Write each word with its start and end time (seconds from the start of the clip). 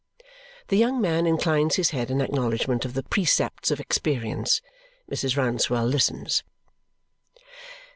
The 0.69 0.77
young 0.77 0.99
man 0.99 1.27
inclines 1.27 1.75
his 1.75 1.91
head 1.91 2.09
in 2.09 2.21
acknowledgment 2.21 2.85
of 2.85 2.95
the 2.95 3.03
precepts 3.03 3.69
of 3.69 3.79
experience. 3.79 4.59
Mrs. 5.11 5.37
Rouncewell 5.37 5.85
listens. 5.87 6.41